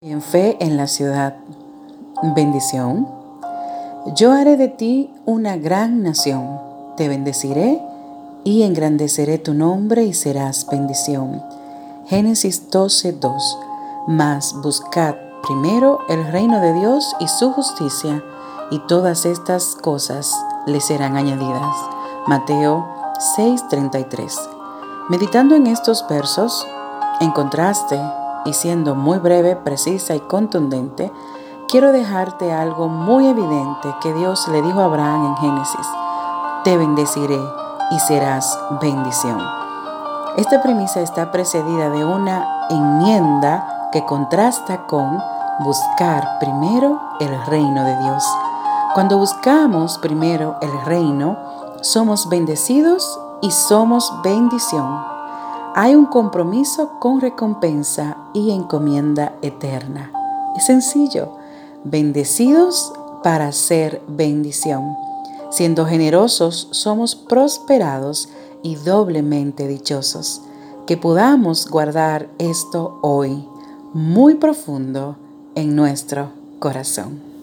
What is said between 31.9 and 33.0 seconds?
dejarte algo